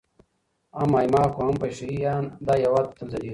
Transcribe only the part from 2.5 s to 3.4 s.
هـــیــواد به تــل ځلــــــیــــږي